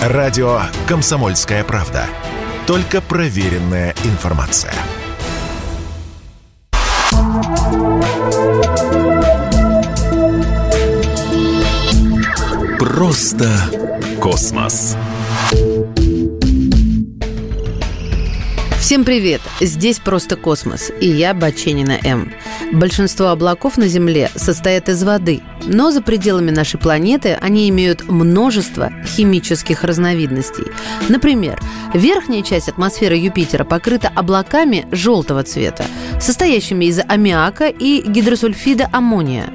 Радио 0.00 0.62
«Комсомольская 0.88 1.62
правда». 1.62 2.06
Только 2.66 3.02
проверенная 3.02 3.94
информация. 4.04 4.72
Просто 12.78 13.50
космос. 14.22 14.96
Всем 18.78 19.04
привет! 19.04 19.42
Здесь 19.60 19.98
«Просто 19.98 20.36
космос» 20.36 20.90
и 20.98 21.08
я, 21.08 21.34
Баченина 21.34 21.98
М. 22.02 22.32
Большинство 22.72 23.26
облаков 23.26 23.78
на 23.78 23.88
Земле 23.88 24.30
состоят 24.36 24.88
из 24.88 25.02
воды, 25.02 25.40
но 25.66 25.90
за 25.90 26.02
пределами 26.02 26.52
нашей 26.52 26.78
планеты 26.78 27.36
они 27.40 27.68
имеют 27.68 28.08
множество 28.08 28.92
химических 29.04 29.82
разновидностей. 29.82 30.66
Например, 31.08 31.60
верхняя 31.94 32.42
часть 32.42 32.68
атмосферы 32.68 33.16
Юпитера 33.16 33.64
покрыта 33.64 34.08
облаками 34.14 34.86
желтого 34.92 35.42
цвета, 35.42 35.84
состоящими 36.20 36.84
из 36.84 37.00
аммиака 37.00 37.66
и 37.66 38.02
гидросульфида 38.06 38.88
аммония. 38.92 39.46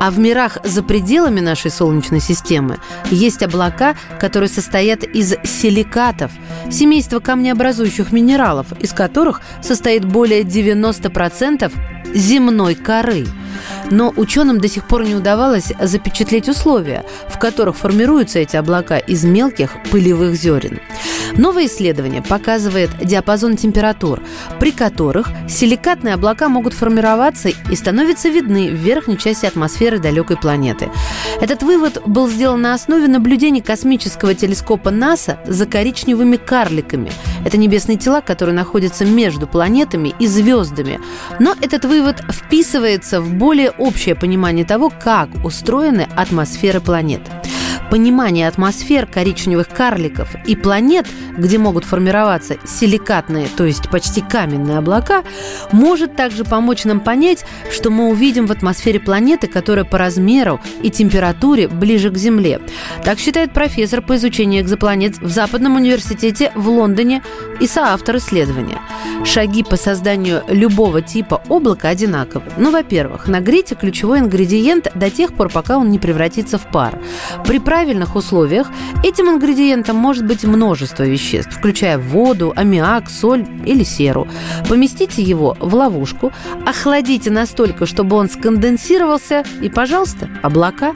А 0.00 0.10
в 0.10 0.18
мирах 0.18 0.58
за 0.64 0.82
пределами 0.82 1.38
нашей 1.38 1.70
Солнечной 1.70 2.20
системы 2.20 2.78
есть 3.08 3.44
облака, 3.44 3.94
которые 4.18 4.48
состоят 4.48 5.04
из 5.04 5.36
силикатов, 5.44 6.32
семейства 6.72 7.20
камнеобразующих 7.20 8.10
минералов, 8.10 8.66
из 8.80 8.92
которых 8.92 9.42
состоит 9.62 10.04
более 10.04 10.42
90% 10.42 11.72
земной 12.14 12.74
коры. 12.74 13.26
Но 13.90 14.12
ученым 14.16 14.60
до 14.60 14.68
сих 14.68 14.86
пор 14.86 15.04
не 15.04 15.14
удавалось 15.14 15.72
запечатлеть 15.80 16.48
условия, 16.48 17.04
в 17.28 17.38
которых 17.38 17.76
формируются 17.76 18.38
эти 18.38 18.56
облака 18.56 18.98
из 18.98 19.24
мелких 19.24 19.70
пылевых 19.90 20.34
зерен. 20.34 20.80
Новое 21.36 21.66
исследование 21.66 22.22
показывает 22.22 22.90
диапазон 23.02 23.56
температур, 23.56 24.22
при 24.60 24.70
которых 24.70 25.28
силикатные 25.48 26.14
облака 26.14 26.48
могут 26.48 26.74
формироваться 26.74 27.48
и 27.48 27.76
становятся 27.76 28.28
видны 28.28 28.70
в 28.70 28.74
верхней 28.74 29.18
части 29.18 29.46
атмосферы 29.46 29.98
далекой 29.98 30.36
планеты. 30.36 30.90
Этот 31.40 31.62
вывод 31.62 32.02
был 32.06 32.28
сделан 32.28 32.62
на 32.62 32.74
основе 32.74 33.08
наблюдений 33.08 33.60
космического 33.60 34.34
телескопа 34.34 34.90
НАСА 34.90 35.38
за 35.46 35.66
коричневыми 35.66 36.36
карликами. 36.36 37.10
Это 37.44 37.56
небесные 37.56 37.98
тела, 37.98 38.20
которые 38.20 38.54
находятся 38.54 39.04
между 39.04 39.46
планетами 39.46 40.14
и 40.18 40.26
звездами. 40.26 41.00
Но 41.38 41.54
этот 41.60 41.84
вывод 41.84 42.22
вписывается 42.30 43.20
в 43.20 43.32
более 43.34 43.70
общее 43.70 44.14
понимание 44.14 44.64
того, 44.64 44.90
как 44.90 45.28
устроены 45.44 46.08
атмосферы 46.16 46.80
планет 46.80 47.22
понимание 47.94 48.48
атмосфер 48.48 49.06
коричневых 49.06 49.68
карликов 49.68 50.34
и 50.46 50.56
планет, 50.56 51.06
где 51.38 51.58
могут 51.58 51.84
формироваться 51.84 52.56
силикатные, 52.66 53.46
то 53.56 53.62
есть 53.64 53.88
почти 53.88 54.20
каменные 54.20 54.78
облака, 54.78 55.22
может 55.70 56.16
также 56.16 56.42
помочь 56.42 56.82
нам 56.82 56.98
понять, 56.98 57.46
что 57.70 57.90
мы 57.90 58.08
увидим 58.08 58.46
в 58.46 58.50
атмосфере 58.50 58.98
планеты, 58.98 59.46
которая 59.46 59.84
по 59.84 59.96
размеру 59.96 60.60
и 60.82 60.90
температуре 60.90 61.68
ближе 61.68 62.10
к 62.10 62.16
Земле. 62.16 62.60
Так 63.04 63.20
считает 63.20 63.52
профессор 63.52 64.02
по 64.02 64.16
изучению 64.16 64.62
экзопланет 64.62 65.18
в 65.18 65.28
Западном 65.28 65.76
университете 65.76 66.50
в 66.56 66.68
Лондоне 66.68 67.22
и 67.60 67.68
соавтор 67.68 68.16
исследования. 68.16 68.80
Шаги 69.24 69.62
по 69.62 69.76
созданию 69.76 70.42
любого 70.48 71.00
типа 71.02 71.42
облака 71.48 71.88
одинаковы. 71.88 72.44
Ну, 72.56 72.70
во-первых, 72.70 73.28
нагрейте 73.28 73.74
ключевой 73.74 74.18
ингредиент 74.18 74.88
до 74.94 75.10
тех 75.10 75.32
пор, 75.34 75.48
пока 75.50 75.78
он 75.78 75.90
не 75.90 75.98
превратится 75.98 76.58
в 76.58 76.66
пар. 76.66 77.00
При 77.46 77.58
правильных 77.58 78.16
условиях 78.16 78.70
этим 79.02 79.28
ингредиентом 79.28 79.96
может 79.96 80.26
быть 80.26 80.44
множество 80.44 81.04
веществ, 81.04 81.52
включая 81.52 81.98
воду, 81.98 82.52
аммиак, 82.54 83.08
соль 83.08 83.46
или 83.64 83.84
серу. 83.84 84.28
Поместите 84.68 85.22
его 85.22 85.56
в 85.60 85.74
ловушку, 85.74 86.32
охладите 86.66 87.30
настолько, 87.30 87.86
чтобы 87.86 88.16
он 88.16 88.28
сконденсировался, 88.28 89.44
и, 89.60 89.68
пожалуйста, 89.68 90.28
облака. 90.42 90.94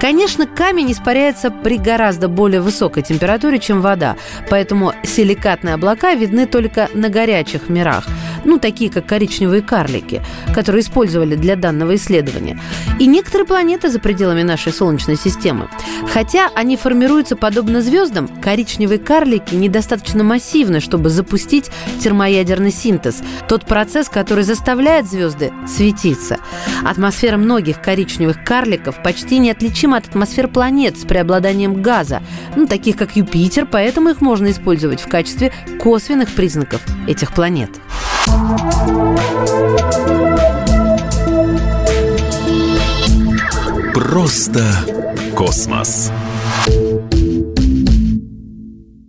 Конечно, 0.00 0.46
камень 0.46 0.92
испаряется 0.92 1.50
при 1.50 1.78
гораздо 1.78 2.28
более 2.28 2.60
высокой 2.60 3.02
температуре, 3.02 3.58
чем 3.58 3.80
вода, 3.80 4.16
поэтому 4.50 4.92
силикатные 5.02 5.74
облака 5.74 6.14
видны 6.14 6.46
только 6.46 6.88
на 6.94 7.08
горячих 7.46 7.68
мирах– 7.68 8.04
ну, 8.44 8.58
такие 8.58 8.90
как 8.90 9.06
коричневые 9.06 9.60
карлики, 9.60 10.22
которые 10.54 10.82
использовали 10.82 11.34
для 11.34 11.56
данного 11.56 11.96
исследования, 11.96 12.60
и 13.00 13.06
некоторые 13.06 13.46
планеты 13.46 13.90
за 13.90 13.98
пределами 13.98 14.42
нашей 14.42 14.72
Солнечной 14.72 15.16
системы. 15.16 15.68
Хотя 16.12 16.50
они 16.54 16.76
формируются 16.76 17.36
подобно 17.36 17.82
звездам, 17.82 18.28
коричневые 18.28 18.98
карлики 18.98 19.54
недостаточно 19.54 20.24
массивны, 20.24 20.80
чтобы 20.80 21.10
запустить 21.10 21.70
термоядерный 22.00 22.70
синтез, 22.70 23.22
тот 23.48 23.66
процесс, 23.66 24.08
который 24.08 24.44
заставляет 24.44 25.06
звезды 25.06 25.52
светиться. 25.66 26.38
Атмосфера 26.84 27.36
многих 27.36 27.80
коричневых 27.80 28.44
карликов 28.44 29.02
почти 29.02 29.38
неотличима 29.38 29.98
от 29.98 30.06
атмосфер 30.06 30.48
планет 30.48 30.98
с 30.98 31.04
преобладанием 31.04 31.82
газа, 31.82 32.22
ну, 32.56 32.66
таких 32.66 32.96
как 32.96 33.16
Юпитер, 33.16 33.66
поэтому 33.66 34.10
их 34.10 34.20
можно 34.20 34.50
использовать 34.50 35.00
в 35.00 35.08
качестве 35.08 35.52
косвенных 35.80 36.30
признаков 36.30 36.80
этих 37.06 37.32
планет. 37.32 37.70
Просто 43.94 44.62
космос. 45.36 46.10